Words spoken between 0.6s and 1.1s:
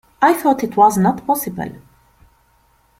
it was